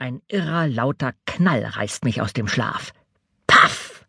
[0.00, 2.92] Ein irrer, lauter Knall reißt mich aus dem Schlaf.
[3.46, 4.04] Paff!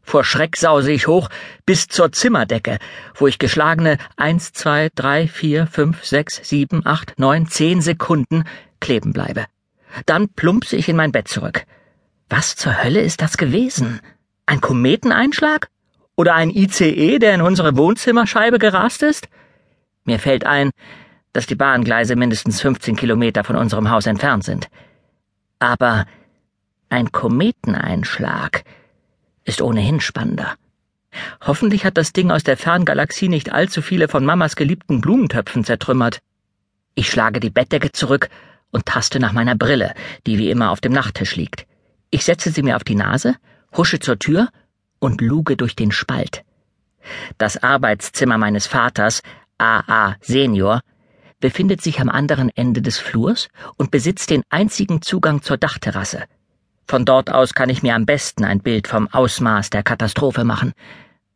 [0.00, 1.28] Vor Schreck sause ich hoch
[1.66, 2.78] bis zur Zimmerdecke,
[3.16, 8.44] wo ich geschlagene eins, zwei, drei, vier, fünf, sechs, sieben, acht, neun, zehn Sekunden
[8.78, 9.46] kleben bleibe.
[10.06, 11.66] Dann plumpse ich in mein Bett zurück.
[12.28, 14.00] Was zur Hölle ist das gewesen?
[14.46, 15.68] Ein Kometeneinschlag?
[16.14, 19.28] Oder ein ICE, der in unsere Wohnzimmerscheibe gerast ist?
[20.04, 20.70] Mir fällt ein,
[21.32, 24.68] dass die Bahngleise mindestens 15 Kilometer von unserem Haus entfernt sind.
[25.58, 26.06] Aber
[26.88, 28.64] ein Kometeneinschlag
[29.44, 30.54] ist ohnehin spannender.
[31.40, 36.20] Hoffentlich hat das Ding aus der Ferngalaxie nicht allzu viele von Mamas geliebten Blumentöpfen zertrümmert.
[36.94, 38.28] Ich schlage die Bettdecke zurück
[38.70, 39.94] und taste nach meiner Brille,
[40.26, 41.66] die wie immer auf dem Nachttisch liegt.
[42.10, 43.36] Ich setze sie mir auf die Nase,
[43.76, 44.48] husche zur Tür
[44.98, 46.44] und luge durch den Spalt.
[47.38, 49.22] Das Arbeitszimmer meines Vaters,
[49.58, 50.80] AA Senior,
[51.40, 56.24] befindet sich am anderen Ende des Flurs und besitzt den einzigen Zugang zur Dachterrasse.
[56.86, 60.72] Von dort aus kann ich mir am besten ein Bild vom Ausmaß der Katastrophe machen.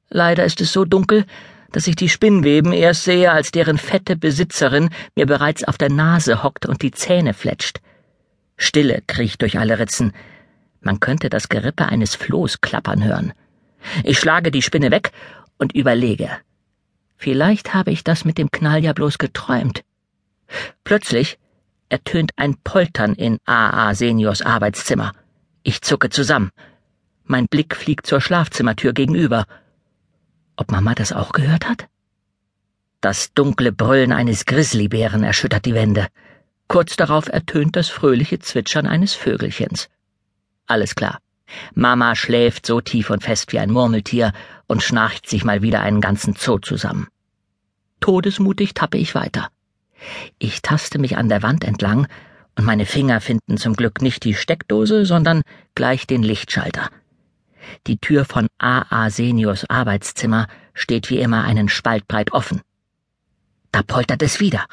[0.09, 1.27] Leider ist es so dunkel,
[1.73, 6.43] dass ich die Spinnweben erst sehe, als deren fette Besitzerin mir bereits auf der Nase
[6.43, 7.81] hockt und die Zähne fletscht.
[8.57, 10.13] Stille kriecht durch alle Ritzen.
[10.81, 13.33] Man könnte das Gerippe eines Flohs klappern hören.
[14.05, 15.13] Ich schlage die Spinne weg
[15.59, 16.31] und überlege.
[17.17, 19.83] Vielleicht habe ich das mit dem Knall ja bloß geträumt.
[20.85, 21.39] Plötzlich
[21.89, 25.13] ertönt ein Poltern in AA Seniors Arbeitszimmer.
[25.63, 26.51] Ich zucke zusammen.
[27.25, 29.47] Mein Blick fliegt zur Schlafzimmertür gegenüber.
[30.57, 31.89] Ob Mama das auch gehört hat?
[33.01, 36.07] Das dunkle Brüllen eines Grizzlybären erschüttert die Wände.
[36.69, 39.89] Kurz darauf ertönt das fröhliche Zwitschern eines Vögelchens.
[40.67, 41.19] Alles klar.
[41.75, 44.33] Mama schläft so tief und fest wie ein Murmeltier
[44.67, 47.09] und schnarcht sich mal wieder einen ganzen Zoo zusammen.
[48.01, 49.51] Todesmutig tappe ich weiter.
[50.39, 52.07] Ich taste mich an der Wand entlang,
[52.57, 55.43] und meine Finger finden zum Glück nicht die Steckdose, sondern
[55.75, 56.91] gleich den Lichtschalter.
[57.87, 62.61] Die Tür von AA Seniors Arbeitszimmer steht wie immer einen Spalt breit offen.
[63.71, 64.67] Da poltert es wieder.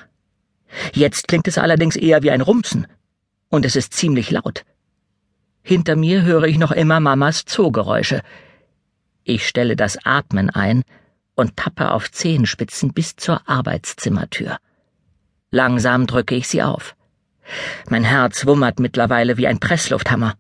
[0.94, 2.88] Jetzt klingt es allerdings eher wie ein Rumsen,
[3.50, 4.66] und es ist ziemlich laut.
[5.62, 8.22] Hinter mir höre ich noch immer Mamas Zoogeräusche.
[9.24, 10.84] Ich stelle das Atmen ein
[11.36, 14.58] und tappe auf Zehenspitzen bis zur Arbeitszimmertür.
[15.52, 16.96] Langsam drücke ich sie auf.
[17.90, 20.36] Mein Herz wummert mittlerweile wie ein Presslufthammer.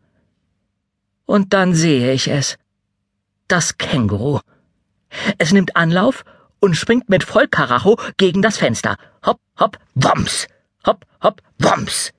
[1.25, 2.57] Und dann sehe ich es.
[3.47, 4.39] Das Känguru.
[5.39, 6.23] Es nimmt Anlauf
[6.59, 8.97] und springt mit Vollkaracho gegen das Fenster.
[9.25, 10.47] Hopp, hopp, wumms.
[10.85, 12.11] Hopp, hopp, wumms.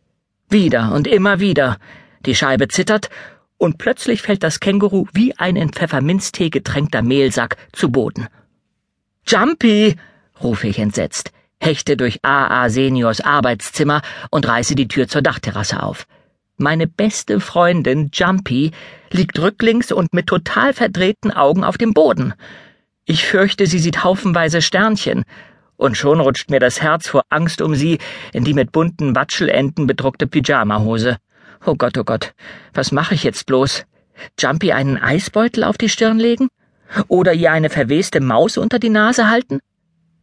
[0.48, 1.78] Wieder und immer wieder.
[2.26, 3.08] Die Scheibe zittert
[3.56, 8.26] und plötzlich fällt das Känguru wie ein in Pfefferminztee getränkter Mehlsack zu Boden.
[9.26, 9.96] Jumpy!
[10.40, 16.06] rufe ich entsetzt hechte durch AA Seniors Arbeitszimmer und reiße die Tür zur Dachterrasse auf.
[16.56, 18.72] Meine beste Freundin Jumpy
[19.10, 22.34] liegt rücklings und mit total verdrehten Augen auf dem Boden.
[23.04, 25.24] Ich fürchte, sie sieht haufenweise Sternchen,
[25.76, 27.98] und schon rutscht mir das Herz vor Angst um sie
[28.34, 31.16] in die mit bunten Watschelenden bedruckte Pyjamahose.
[31.64, 32.34] Oh Gott, oh Gott,
[32.74, 33.86] was mache ich jetzt bloß?
[34.38, 36.48] Jumpy einen Eisbeutel auf die Stirn legen?
[37.08, 39.60] Oder ihr eine verweste Maus unter die Nase halten?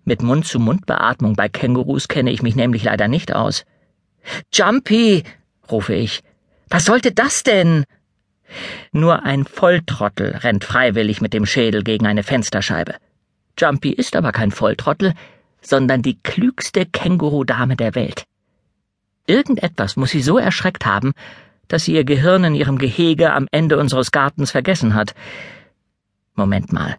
[0.07, 3.65] Mit Mund-zu-Mund-Beatmung bei Kängurus kenne ich mich nämlich leider nicht aus.
[4.53, 5.25] Jumpy,
[5.69, 6.23] rufe ich.
[6.69, 7.83] Was sollte das denn?
[8.93, 12.95] Nur ein Volltrottel rennt freiwillig mit dem Schädel gegen eine Fensterscheibe.
[13.59, 15.13] Jumpy ist aber kein Volltrottel,
[15.61, 18.23] sondern die klügste Kängurudame der Welt.
[19.25, 21.11] Irgendetwas muss sie so erschreckt haben,
[21.67, 25.13] dass sie ihr Gehirn in ihrem Gehege am Ende unseres Gartens vergessen hat.
[26.33, 26.95] Moment mal.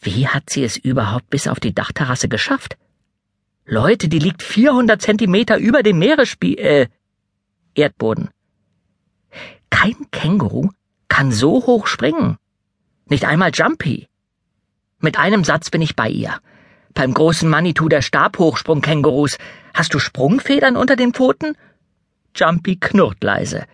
[0.00, 2.76] Wie hat sie es überhaupt bis auf die Dachterrasse geschafft?
[3.64, 6.86] Leute, die liegt 400 Zentimeter über dem Meeresspie äh,
[7.74, 8.30] Erdboden.
[9.70, 10.70] Kein Känguru
[11.08, 12.36] kann so hoch springen.
[13.06, 14.08] Nicht einmal Jumpy.
[15.00, 16.38] Mit einem Satz bin ich bei ihr.
[16.94, 19.36] Beim großen Manitou der Stabhochsprungkängurus
[19.74, 21.56] hast du Sprungfedern unter den Pfoten?
[22.34, 23.66] Jumpy knurrt leise.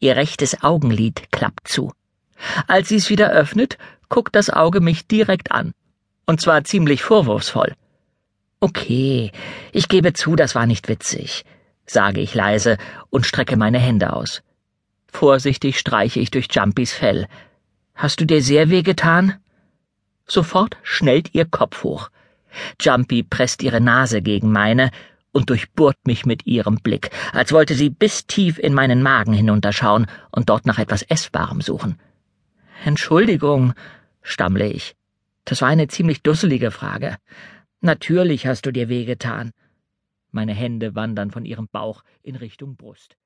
[0.00, 1.92] Ihr rechtes Augenlid klappt zu.
[2.66, 5.72] Als sie es wieder öffnet, guckt das Auge mich direkt an.
[6.26, 7.74] Und zwar ziemlich vorwurfsvoll.
[8.60, 9.32] Okay,
[9.72, 11.44] ich gebe zu, das war nicht witzig,
[11.86, 12.78] sage ich leise
[13.10, 14.42] und strecke meine Hände aus.
[15.06, 17.26] Vorsichtig streiche ich durch Jumpys Fell.
[17.94, 19.36] Hast du dir sehr weh getan?
[20.26, 22.10] Sofort schnellt ihr Kopf hoch.
[22.80, 24.90] Jumpy presst ihre Nase gegen meine
[25.32, 30.06] und durchbohrt mich mit ihrem Blick, als wollte sie bis tief in meinen Magen hinunterschauen
[30.30, 31.98] und dort nach etwas Essbarem suchen.
[32.84, 33.72] Entschuldigung,
[34.22, 34.94] stammle ich.
[35.44, 37.16] Das war eine ziemlich dusselige Frage.
[37.80, 39.52] Natürlich hast du dir wehgetan.
[40.30, 43.16] Meine Hände wandern von ihrem Bauch in Richtung Brust.